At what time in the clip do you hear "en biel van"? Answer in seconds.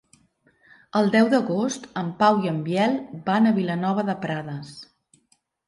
2.53-3.47